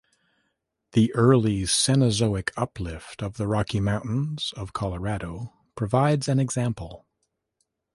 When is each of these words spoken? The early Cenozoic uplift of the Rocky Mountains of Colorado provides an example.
The 0.93 1.13
early 1.13 1.61
Cenozoic 1.67 2.49
uplift 2.57 3.21
of 3.21 3.37
the 3.37 3.45
Rocky 3.45 3.79
Mountains 3.79 4.51
of 4.57 4.73
Colorado 4.73 5.53
provides 5.75 6.27
an 6.27 6.39
example. 6.39 7.05